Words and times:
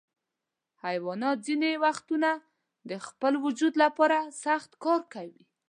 حیوانات 0.83 1.37
ځینې 1.47 1.71
وختونه 1.83 2.29
د 2.89 2.91
خپل 3.07 3.33
وجود 3.45 3.73
لپاره 3.83 4.17
سخت 4.43 4.71
کار 4.83 5.01
کوي. 5.13 5.43